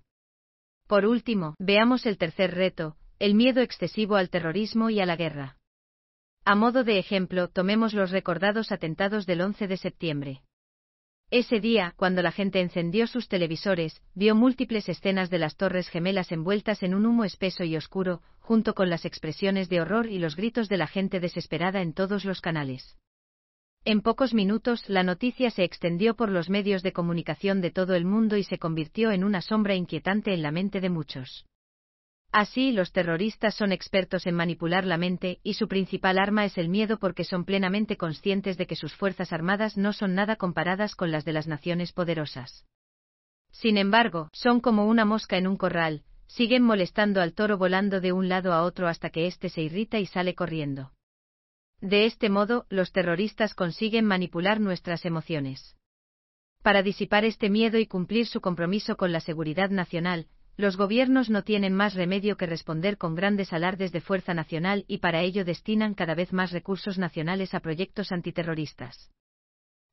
Por 0.87 1.05
último, 1.05 1.55
veamos 1.59 2.05
el 2.05 2.17
tercer 2.17 2.55
reto, 2.55 2.95
el 3.19 3.35
miedo 3.35 3.59
excesivo 3.59 4.15
al 4.15 4.29
terrorismo 4.29 4.89
y 4.89 5.01
a 5.01 5.05
la 5.05 5.17
guerra. 5.17 5.57
A 6.45 6.55
modo 6.55 6.85
de 6.85 6.97
ejemplo, 6.97 7.49
tomemos 7.49 7.93
los 7.93 8.09
recordados 8.11 8.71
atentados 8.71 9.25
del 9.25 9.41
11 9.41 9.67
de 9.67 9.77
septiembre. 9.77 10.41
Ese 11.31 11.61
día, 11.61 11.93
cuando 11.95 12.21
la 12.21 12.33
gente 12.33 12.59
encendió 12.59 13.07
sus 13.07 13.29
televisores, 13.29 14.01
vio 14.13 14.35
múltiples 14.35 14.89
escenas 14.89 15.29
de 15.29 15.39
las 15.39 15.55
Torres 15.55 15.87
Gemelas 15.87 16.33
envueltas 16.33 16.83
en 16.83 16.93
un 16.93 17.05
humo 17.05 17.23
espeso 17.23 17.63
y 17.63 17.77
oscuro, 17.77 18.21
junto 18.41 18.73
con 18.73 18.89
las 18.89 19.05
expresiones 19.05 19.69
de 19.69 19.79
horror 19.79 20.07
y 20.07 20.19
los 20.19 20.35
gritos 20.35 20.67
de 20.67 20.75
la 20.75 20.87
gente 20.87 21.21
desesperada 21.21 21.81
en 21.81 21.93
todos 21.93 22.25
los 22.25 22.41
canales. 22.41 22.97
En 23.85 24.01
pocos 24.01 24.33
minutos, 24.33 24.83
la 24.89 25.03
noticia 25.03 25.51
se 25.51 25.63
extendió 25.63 26.17
por 26.17 26.29
los 26.29 26.49
medios 26.49 26.83
de 26.83 26.91
comunicación 26.91 27.61
de 27.61 27.71
todo 27.71 27.95
el 27.95 28.03
mundo 28.03 28.35
y 28.35 28.43
se 28.43 28.59
convirtió 28.59 29.11
en 29.11 29.23
una 29.23 29.41
sombra 29.41 29.73
inquietante 29.73 30.33
en 30.33 30.41
la 30.41 30.51
mente 30.51 30.81
de 30.81 30.89
muchos. 30.89 31.45
Así, 32.31 32.71
los 32.71 32.93
terroristas 32.93 33.55
son 33.55 33.73
expertos 33.73 34.25
en 34.25 34.35
manipular 34.35 34.85
la 34.85 34.97
mente, 34.97 35.39
y 35.43 35.55
su 35.55 35.67
principal 35.67 36.17
arma 36.17 36.45
es 36.45 36.57
el 36.57 36.69
miedo 36.69 36.97
porque 36.97 37.25
son 37.25 37.43
plenamente 37.43 37.97
conscientes 37.97 38.57
de 38.57 38.67
que 38.67 38.77
sus 38.77 38.93
fuerzas 38.93 39.33
armadas 39.33 39.75
no 39.75 39.91
son 39.91 40.15
nada 40.15 40.37
comparadas 40.37 40.95
con 40.95 41.11
las 41.11 41.25
de 41.25 41.33
las 41.33 41.47
naciones 41.47 41.91
poderosas. 41.91 42.65
Sin 43.51 43.77
embargo, 43.77 44.29
son 44.31 44.61
como 44.61 44.87
una 44.87 45.03
mosca 45.03 45.37
en 45.37 45.45
un 45.45 45.57
corral, 45.57 46.03
siguen 46.27 46.63
molestando 46.63 47.21
al 47.21 47.33
toro 47.33 47.57
volando 47.57 47.99
de 47.99 48.13
un 48.13 48.29
lado 48.29 48.53
a 48.53 48.63
otro 48.63 48.87
hasta 48.87 49.09
que 49.09 49.27
éste 49.27 49.49
se 49.49 49.61
irrita 49.61 49.99
y 49.99 50.05
sale 50.05 50.33
corriendo. 50.33 50.93
De 51.81 52.05
este 52.05 52.29
modo, 52.29 52.65
los 52.69 52.93
terroristas 52.93 53.53
consiguen 53.53 54.05
manipular 54.05 54.61
nuestras 54.61 55.03
emociones. 55.03 55.75
Para 56.63 56.81
disipar 56.81 57.25
este 57.25 57.49
miedo 57.49 57.77
y 57.77 57.87
cumplir 57.87 58.27
su 58.27 58.39
compromiso 58.39 58.95
con 58.95 59.11
la 59.11 59.19
seguridad 59.19 59.69
nacional, 59.71 60.27
los 60.57 60.77
gobiernos 60.77 61.29
no 61.29 61.43
tienen 61.43 61.73
más 61.73 61.93
remedio 61.93 62.37
que 62.37 62.45
responder 62.45 62.97
con 62.97 63.15
grandes 63.15 63.53
alardes 63.53 63.91
de 63.91 64.01
fuerza 64.01 64.33
nacional 64.33 64.85
y 64.87 64.99
para 64.99 65.21
ello 65.21 65.45
destinan 65.45 65.93
cada 65.93 66.15
vez 66.15 66.33
más 66.33 66.51
recursos 66.51 66.97
nacionales 66.97 67.53
a 67.53 67.59
proyectos 67.59 68.11
antiterroristas. 68.11 69.11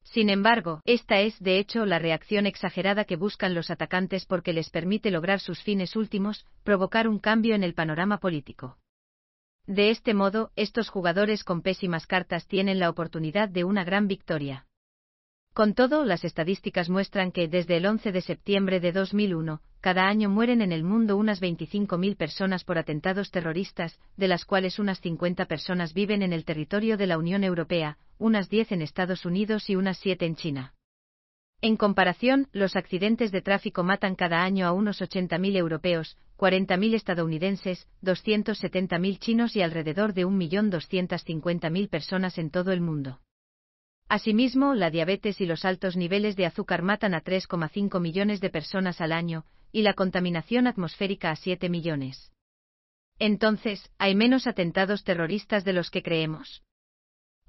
Sin 0.05 0.31
embargo, 0.31 0.81
esta 0.85 1.21
es, 1.21 1.39
de 1.39 1.59
hecho, 1.59 1.85
la 1.85 1.99
reacción 1.99 2.47
exagerada 2.47 3.05
que 3.05 3.17
buscan 3.17 3.55
los 3.55 3.71
atacantes 3.71 4.25
porque 4.25 4.53
les 4.53 4.71
permite 4.71 5.11
lograr 5.11 5.39
sus 5.41 5.63
fines 5.63 5.97
últimos, 5.97 6.47
provocar 6.65 7.09
un 7.09 7.19
cambio 7.19 7.55
en 7.55 7.63
el 7.63 7.75
panorama 7.75 8.19
político. 8.19 8.79
De 9.67 9.91
este 9.91 10.15
modo, 10.15 10.51
estos 10.57 10.89
jugadores 10.89 11.45
con 11.45 11.61
pésimas 11.61 12.07
cartas 12.07 12.47
tienen 12.47 12.79
la 12.79 12.89
oportunidad 12.89 13.51
de 13.51 13.65
una 13.65 13.85
gran 13.85 14.09
victoria. 14.09 14.68
Con 15.59 15.75
todo, 15.75 16.05
las 16.05 16.25
estadísticas 16.25 16.89
muestran 16.89 17.33
que 17.33 17.49
desde 17.49 17.79
el 17.79 17.87
11 17.87 18.13
de 18.13 18.21
septiembre 18.21 18.79
de 18.79 18.93
2001, 18.93 19.61
cada 19.81 20.07
año 20.07 20.31
mueren 20.31 20.63
en 20.63 20.71
el 20.71 20.85
mundo 20.85 21.17
unas 21.17 21.43
25.000 21.43 22.17
personas 22.17 22.63
por 22.63 22.79
atentados 22.79 23.33
terroristas, 23.33 23.99
de 24.17 24.29
las 24.29 24.45
cuales 24.45 24.79
unas 24.79 25.01
50 25.01 25.47
personas 25.47 25.95
viven 25.95 26.23
en 26.23 26.33
el 26.33 26.45
territorio 26.45 26.97
de 26.97 27.09
la 27.09 27.19
Unión 27.19 27.43
Europea, 27.43 27.99
unas 28.19 28.49
10 28.49 28.71
en 28.71 28.83
Estados 28.83 29.25
Unidos 29.25 29.69
y 29.69 29.75
unas 29.75 29.99
7 29.99 30.27
en 30.27 30.37
China. 30.37 30.75
En 31.61 31.77
comparación, 31.77 32.47
los 32.53 32.77
accidentes 32.77 33.33
de 33.33 33.43
tráfico 33.43 33.83
matan 33.83 34.15
cada 34.15 34.45
año 34.45 34.65
a 34.65 34.71
unos 34.71 35.03
80.000 35.03 35.57
europeos, 35.57 36.17
40.000 36.37 36.95
estadounidenses, 36.95 37.89
270.000 38.05 39.19
chinos 39.19 39.57
y 39.57 39.63
alrededor 39.63 40.15
de 40.15 40.25
1.250.000 40.25 41.89
personas 41.89 42.39
en 42.39 42.51
todo 42.51 42.71
el 42.71 42.81
mundo. 42.81 43.19
Asimismo, 44.09 44.75
la 44.75 44.91
diabetes 44.91 45.41
y 45.41 45.47
los 45.47 45.67
altos 45.67 45.97
niveles 45.97 46.35
de 46.35 46.47
azúcar 46.47 46.83
matan 46.83 47.13
a 47.13 47.23
3,5 47.23 48.01
millones 48.01 48.41
de 48.41 48.49
personas 48.49 49.01
al 49.03 49.13
año, 49.13 49.45
y 49.71 49.83
la 49.83 49.93
contaminación 49.93 50.67
atmosférica 50.67 51.31
a 51.31 51.37
7 51.37 51.69
millones. 51.69 52.33
Entonces, 53.19 53.91
hay 53.99 54.15
menos 54.15 54.47
atentados 54.47 55.05
terroristas 55.05 55.65
de 55.65 55.75
los 55.75 55.91
que 55.91 56.03
creemos. 56.03 56.63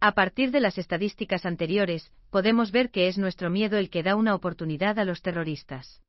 A 0.02 0.14
partir 0.14 0.52
de 0.52 0.60
las 0.60 0.78
estadísticas 0.78 1.46
anteriores, 1.46 2.12
podemos 2.30 2.72
ver 2.72 2.90
que 2.90 3.08
es 3.08 3.18
nuestro 3.18 3.50
miedo 3.50 3.78
el 3.78 3.90
que 3.90 4.04
da 4.04 4.16
una 4.16 4.36
oportunidad 4.36 5.00
a 5.00 5.06
los 5.06 5.22
terroristas. 5.22 6.02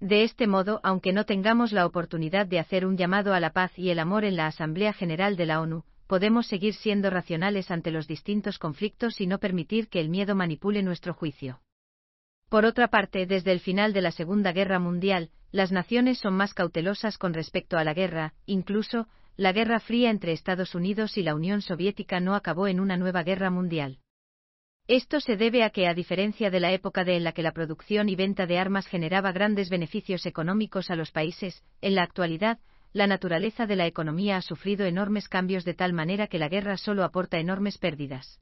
De 0.00 0.24
este 0.24 0.46
modo, 0.46 0.80
aunque 0.82 1.12
no 1.12 1.26
tengamos 1.26 1.72
la 1.72 1.86
oportunidad 1.86 2.46
de 2.46 2.58
hacer 2.58 2.86
un 2.86 2.96
llamado 2.96 3.34
a 3.34 3.40
la 3.40 3.50
paz 3.50 3.78
y 3.78 3.90
el 3.90 3.98
amor 3.98 4.24
en 4.24 4.36
la 4.36 4.46
Asamblea 4.46 4.92
General 4.92 5.36
de 5.36 5.46
la 5.46 5.60
ONU, 5.60 5.84
podemos 6.10 6.48
seguir 6.48 6.74
siendo 6.74 7.08
racionales 7.08 7.70
ante 7.70 7.92
los 7.92 8.08
distintos 8.08 8.58
conflictos 8.58 9.20
y 9.20 9.28
no 9.28 9.38
permitir 9.38 9.88
que 9.88 10.00
el 10.00 10.08
miedo 10.08 10.34
manipule 10.34 10.82
nuestro 10.82 11.14
juicio. 11.14 11.60
Por 12.48 12.64
otra 12.64 12.88
parte, 12.88 13.26
desde 13.26 13.52
el 13.52 13.60
final 13.60 13.92
de 13.92 14.00
la 14.00 14.10
Segunda 14.10 14.50
Guerra 14.50 14.80
Mundial, 14.80 15.30
las 15.52 15.70
naciones 15.70 16.18
son 16.18 16.34
más 16.34 16.52
cautelosas 16.52 17.16
con 17.16 17.32
respecto 17.32 17.78
a 17.78 17.84
la 17.84 17.94
guerra, 17.94 18.34
incluso, 18.44 19.06
la 19.36 19.52
Guerra 19.52 19.78
Fría 19.78 20.10
entre 20.10 20.32
Estados 20.32 20.74
Unidos 20.74 21.16
y 21.16 21.22
la 21.22 21.36
Unión 21.36 21.62
Soviética 21.62 22.18
no 22.18 22.34
acabó 22.34 22.66
en 22.66 22.80
una 22.80 22.96
nueva 22.96 23.22
guerra 23.22 23.50
mundial. 23.50 24.00
Esto 24.88 25.20
se 25.20 25.36
debe 25.36 25.62
a 25.62 25.70
que, 25.70 25.86
a 25.86 25.94
diferencia 25.94 26.50
de 26.50 26.58
la 26.58 26.72
época 26.72 27.04
de 27.04 27.18
en 27.18 27.22
la 27.22 27.30
que 27.30 27.44
la 27.44 27.52
producción 27.52 28.08
y 28.08 28.16
venta 28.16 28.46
de 28.46 28.58
armas 28.58 28.88
generaba 28.88 29.30
grandes 29.30 29.70
beneficios 29.70 30.26
económicos 30.26 30.90
a 30.90 30.96
los 30.96 31.12
países, 31.12 31.62
en 31.80 31.94
la 31.94 32.02
actualidad, 32.02 32.58
la 32.92 33.06
naturaleza 33.06 33.66
de 33.66 33.76
la 33.76 33.86
economía 33.86 34.36
ha 34.36 34.42
sufrido 34.42 34.84
enormes 34.86 35.28
cambios 35.28 35.64
de 35.64 35.74
tal 35.74 35.92
manera 35.92 36.26
que 36.26 36.38
la 36.38 36.48
guerra 36.48 36.76
solo 36.76 37.04
aporta 37.04 37.38
enormes 37.38 37.78
pérdidas. 37.78 38.40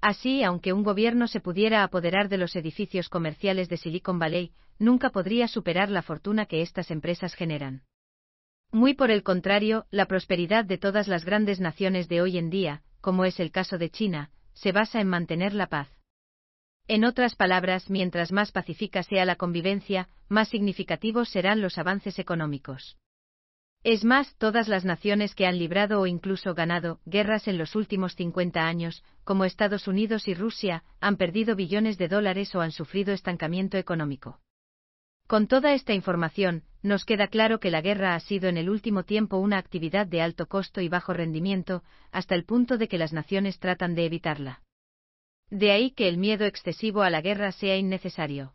Así, 0.00 0.42
aunque 0.42 0.74
un 0.74 0.82
gobierno 0.82 1.28
se 1.28 1.40
pudiera 1.40 1.82
apoderar 1.82 2.28
de 2.28 2.36
los 2.36 2.56
edificios 2.56 3.08
comerciales 3.08 3.70
de 3.70 3.78
Silicon 3.78 4.18
Valley, 4.18 4.52
nunca 4.78 5.10
podría 5.10 5.48
superar 5.48 5.90
la 5.90 6.02
fortuna 6.02 6.44
que 6.44 6.60
estas 6.60 6.90
empresas 6.90 7.34
generan. 7.34 7.84
Muy 8.70 8.92
por 8.92 9.10
el 9.10 9.22
contrario, 9.22 9.86
la 9.90 10.06
prosperidad 10.06 10.64
de 10.64 10.78
todas 10.78 11.08
las 11.08 11.24
grandes 11.24 11.60
naciones 11.60 12.08
de 12.08 12.20
hoy 12.20 12.36
en 12.36 12.50
día, 12.50 12.82
como 13.00 13.24
es 13.24 13.40
el 13.40 13.50
caso 13.50 13.78
de 13.78 13.88
China, 13.88 14.30
se 14.52 14.72
basa 14.72 15.00
en 15.00 15.08
mantener 15.08 15.54
la 15.54 15.68
paz. 15.68 15.88
En 16.86 17.04
otras 17.04 17.34
palabras, 17.34 17.88
mientras 17.88 18.30
más 18.30 18.52
pacífica 18.52 19.02
sea 19.02 19.24
la 19.24 19.36
convivencia, 19.36 20.08
más 20.28 20.48
significativos 20.48 21.30
serán 21.30 21.62
los 21.62 21.78
avances 21.78 22.18
económicos. 22.18 22.98
Es 23.84 24.02
más, 24.02 24.34
todas 24.36 24.66
las 24.66 24.86
naciones 24.86 25.34
que 25.34 25.46
han 25.46 25.58
librado 25.58 26.00
o 26.00 26.06
incluso 26.06 26.54
ganado 26.54 27.00
guerras 27.04 27.46
en 27.48 27.58
los 27.58 27.76
últimos 27.76 28.14
50 28.14 28.66
años, 28.66 29.04
como 29.24 29.44
Estados 29.44 29.86
Unidos 29.86 30.26
y 30.26 30.32
Rusia, 30.32 30.84
han 31.00 31.18
perdido 31.18 31.54
billones 31.54 31.98
de 31.98 32.08
dólares 32.08 32.54
o 32.54 32.62
han 32.62 32.72
sufrido 32.72 33.12
estancamiento 33.12 33.76
económico. 33.76 34.40
Con 35.26 35.48
toda 35.48 35.74
esta 35.74 35.92
información, 35.92 36.62
nos 36.82 37.04
queda 37.04 37.28
claro 37.28 37.60
que 37.60 37.70
la 37.70 37.82
guerra 37.82 38.14
ha 38.14 38.20
sido 38.20 38.48
en 38.48 38.56
el 38.56 38.70
último 38.70 39.02
tiempo 39.04 39.36
una 39.36 39.58
actividad 39.58 40.06
de 40.06 40.22
alto 40.22 40.46
costo 40.46 40.80
y 40.80 40.88
bajo 40.88 41.12
rendimiento, 41.12 41.82
hasta 42.10 42.34
el 42.34 42.46
punto 42.46 42.78
de 42.78 42.88
que 42.88 42.96
las 42.96 43.12
naciones 43.12 43.58
tratan 43.58 43.94
de 43.94 44.06
evitarla. 44.06 44.62
De 45.50 45.72
ahí 45.72 45.90
que 45.90 46.08
el 46.08 46.16
miedo 46.16 46.46
excesivo 46.46 47.02
a 47.02 47.10
la 47.10 47.20
guerra 47.20 47.52
sea 47.52 47.76
innecesario. 47.76 48.54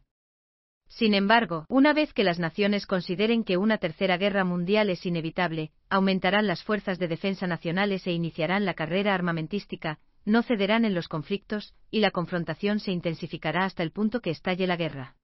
Sin 0.89 1.13
embargo, 1.13 1.65
una 1.69 1.93
vez 1.93 2.13
que 2.13 2.23
las 2.23 2.39
naciones 2.39 2.85
consideren 2.85 3.43
que 3.43 3.57
una 3.57 3.77
tercera 3.77 4.17
guerra 4.17 4.43
mundial 4.43 4.89
es 4.89 5.05
inevitable, 5.05 5.71
aumentarán 5.89 6.47
las 6.47 6.63
fuerzas 6.63 6.97
de 6.99 7.07
defensa 7.07 7.47
nacionales 7.47 8.05
e 8.07 8.11
iniciarán 8.11 8.65
la 8.65 8.73
carrera 8.73 9.13
armamentística, 9.13 9.99
no 10.25 10.41
cederán 10.43 10.85
en 10.85 10.95
los 10.95 11.07
conflictos, 11.07 11.73
y 11.91 11.99
la 11.99 12.11
confrontación 12.11 12.79
se 12.79 12.91
intensificará 12.91 13.65
hasta 13.65 13.83
el 13.83 13.91
punto 13.91 14.19
que 14.19 14.31
estalle 14.31 14.67
la 14.67 14.75
guerra. 14.75 15.15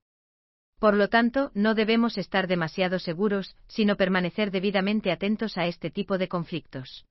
Por 0.80 0.94
lo 0.96 1.10
tanto, 1.10 1.52
no 1.56 1.74
debemos 1.74 2.18
estar 2.18 2.48
demasiado 2.48 3.00
seguros, 3.00 3.56
sino 3.68 3.96
permanecer 3.96 4.52
debidamente 4.52 5.12
atentos 5.12 5.58
a 5.58 5.66
este 5.66 5.90
tipo 5.90 6.18
de 6.18 6.28
conflictos. 6.28 7.06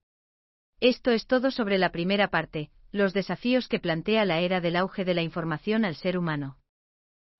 Esto 0.81 1.11
es 1.11 1.27
todo 1.27 1.51
sobre 1.51 1.79
la 1.79 1.91
primera 1.91 2.29
parte, 2.29 2.71
los 2.93 3.15
desafíos 3.15 3.69
que 3.69 3.81
plantea 3.81 4.25
la 4.25 4.41
era 4.41 4.61
del 4.61 4.77
auge 4.77 5.05
de 5.05 5.15
la 5.15 5.23
información 5.23 5.85
al 5.85 5.97
ser 5.97 6.17
humano. 6.17 6.59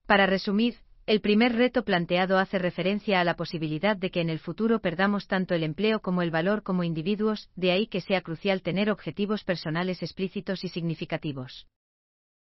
Para 0.07 0.25
resumir, 0.25 0.75
el 1.05 1.21
primer 1.21 1.53
reto 1.53 1.83
planteado 1.83 2.39
hace 2.39 2.57
referencia 2.57 3.19
a 3.19 3.23
la 3.23 3.35
posibilidad 3.35 3.95
de 3.95 4.09
que 4.09 4.21
en 4.21 4.29
el 4.31 4.39
futuro 4.39 4.79
perdamos 4.79 5.27
tanto 5.27 5.53
el 5.53 5.61
empleo 5.61 5.99
como 5.99 6.23
el 6.23 6.31
valor 6.31 6.63
como 6.63 6.83
individuos, 6.83 7.49
de 7.55 7.71
ahí 7.71 7.85
que 7.85 8.01
sea 8.01 8.21
crucial 8.21 8.63
tener 8.63 8.89
objetivos 8.89 9.43
personales 9.43 10.01
explícitos 10.01 10.63
y 10.63 10.69
significativos. 10.69 11.67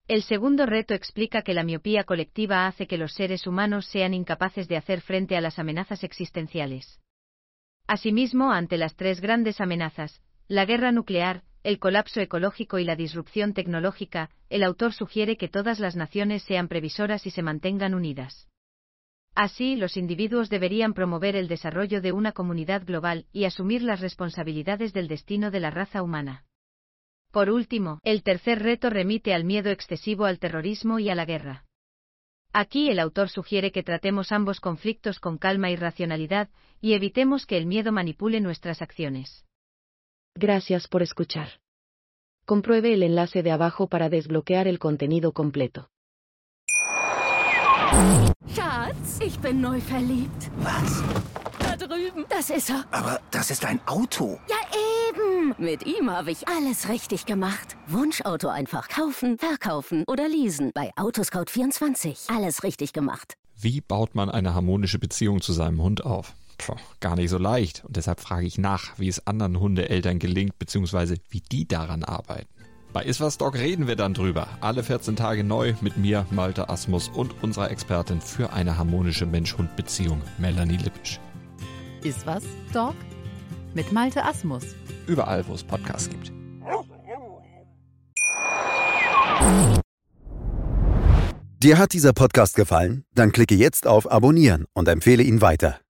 El 0.10 0.24
segundo 0.24 0.66
reto 0.66 0.94
explica 0.94 1.42
que 1.42 1.54
la 1.54 1.64
miopía 1.64 2.04
colectiva 2.04 2.68
hace 2.68 2.86
que 2.86 2.98
los 2.98 3.14
seres 3.14 3.48
humanos 3.48 3.86
sean 3.86 4.14
incapaces 4.14 4.68
de 4.68 4.76
hacer 4.76 5.00
frente 5.02 5.38
a 5.38 5.42
las 5.42 5.58
amenazas 5.58 6.04
existenciales. 6.04 7.00
Asimismo, 7.88 8.52
ante 8.52 8.78
las 8.78 8.96
tres 8.96 9.22
grandes 9.22 9.62
amenazas, 9.62 10.22
la 10.48 10.66
guerra 10.66 10.92
nuclear, 10.92 11.44
el 11.64 11.80
colapso 11.80 12.22
ecológico 12.22 12.80
y 12.80 12.86
la 12.86 12.96
disrupción 12.96 13.54
tecnológica, 13.54 14.30
el 14.50 14.64
autor 14.64 14.94
sugiere 14.94 15.38
que 15.38 15.50
todas 15.50 15.80
las 15.80 15.96
naciones 15.96 16.44
sean 16.44 16.68
previsoras 16.68 17.26
y 17.26 17.32
se 17.32 17.42
mantengan 17.42 17.94
unidas. 17.94 18.48
Así, 19.36 19.76
los 19.76 19.98
individuos 19.98 20.50
deberían 20.50 20.94
promover 20.94 21.36
el 21.36 21.48
desarrollo 21.48 22.02
de 22.02 22.12
una 22.12 22.32
comunidad 22.32 22.86
global 22.86 23.26
y 23.32 23.46
asumir 23.46 23.84
las 23.84 24.02
responsabilidades 24.02 24.94
del 24.94 25.08
destino 25.08 25.52
de 25.52 25.60
la 25.60 25.70
raza 25.70 26.02
humana. 26.02 26.46
Por 27.32 27.50
último, 27.50 28.00
el 28.04 28.24
tercer 28.24 28.60
reto 28.60 28.90
remite 28.90 29.34
al 29.34 29.44
miedo 29.44 29.70
excesivo 29.70 30.26
al 30.26 30.40
terrorismo 30.40 31.00
y 31.00 31.10
a 31.10 31.16
la 31.16 31.26
guerra. 31.26 31.66
Aquí 32.52 32.90
el 32.90 33.00
autor 33.00 33.30
sugiere 33.30 33.72
que 33.72 33.84
tratemos 33.84 34.32
ambos 34.32 34.60
conflictos 34.60 35.20
con 35.20 35.38
calma 35.38 35.70
y 35.70 35.76
racionalidad, 35.76 36.50
y 36.82 36.94
evitemos 36.94 37.46
que 37.46 37.58
el 37.58 37.68
miedo 37.68 37.92
manipule 37.92 38.42
nuestras 38.42 38.82
acciones. 38.82 39.46
Gracias 40.36 40.88
por 40.88 41.02
escuchar. 41.02 41.60
Compruebe 42.46 42.94
el 42.94 43.04
enlace 43.04 43.44
de 43.44 43.52
abajo 43.52 43.88
para 43.88 44.10
desbloquear 44.10 44.68
el 44.68 44.80
contenido 44.80 45.34
completo. 45.34 45.90
Schatz, 48.56 49.20
ich 49.22 49.40
bin 49.40 49.62
neu 49.62 49.80
verliebt. 49.82 50.50
Was? 50.58 51.04
Da 51.60 51.76
drüben. 51.76 52.26
Das 52.30 52.50
ist 52.50 52.70
er. 52.70 52.86
Aber 52.92 53.20
das 53.32 53.52
ist 53.52 53.66
ein 53.66 53.80
Auto. 53.86 54.40
Ja, 54.48 54.58
eben. 55.10 55.56
Mit 55.58 55.86
ihm 55.86 56.10
habe 56.10 56.32
ich 56.32 56.48
alles 56.48 56.88
richtig 56.90 57.26
gemacht. 57.26 57.76
Wunschauto 57.88 58.48
einfach 58.48 58.88
kaufen, 58.90 59.38
verkaufen 59.38 60.04
oder 60.08 60.28
leasen. 60.28 60.72
Bei 60.74 60.92
Autoscout24. 60.96 62.34
Alles 62.36 62.64
richtig 62.64 62.94
gemacht. 62.94 63.36
Wie 63.56 63.82
baut 63.82 64.16
man 64.16 64.30
eine 64.30 64.54
harmonische 64.54 65.00
Beziehung 65.00 65.42
zu 65.42 65.52
seinem 65.54 65.82
Hund 65.82 66.06
auf? 66.06 66.34
Puh, 66.60 66.76
gar 67.00 67.16
nicht 67.16 67.30
so 67.30 67.38
leicht. 67.38 67.84
Und 67.86 67.96
deshalb 67.96 68.20
frage 68.20 68.46
ich 68.46 68.58
nach, 68.58 69.00
wie 69.00 69.08
es 69.08 69.26
anderen 69.26 69.60
Hundeeltern 69.60 70.20
gelingt, 70.20 70.60
beziehungsweise 70.60 71.16
wie 71.30 71.42
die 71.42 71.68
daran 71.68 72.04
arbeiten. 72.04 72.48
Bei 72.92 73.04
Iswas 73.04 73.38
Dog 73.38 73.56
reden 73.56 73.88
wir 73.88 73.96
dann 73.96 74.14
drüber. 74.14 74.48
Alle 74.62 74.84
14 74.84 75.16
Tage 75.16 75.44
neu 75.44 75.74
mit 75.82 75.98
mir, 75.98 76.26
Malte 76.32 76.70
Asmus 76.70 77.08
und 77.08 77.44
unserer 77.44 77.72
Expertin 77.72 78.20
für 78.20 78.52
eine 78.52 78.78
harmonische 78.78 79.26
Mensch-Hund-Beziehung, 79.26 80.22
Melanie 80.38 80.78
Lippisch. 80.78 81.20
Iswas 82.04 82.44
Dog 82.74 82.96
mit 83.74 83.92
Malte 83.92 84.26
Asmus. 84.26 84.64
Überall, 85.08 85.48
wo 85.48 85.54
es 85.54 85.64
Podcasts 85.64 86.10
gibt. 86.10 86.32
Dir 91.62 91.78
hat 91.78 91.94
dieser 91.94 92.14
Podcast 92.14 92.56
gefallen? 92.56 93.04
Dann 93.14 93.32
klicke 93.32 93.56
jetzt 93.56 93.86
auf 93.86 94.12
Abonnieren 94.12 94.66
und 94.74 94.88
empfehle 94.88 95.24
ihn 95.24 95.42
weiter. 95.42 95.80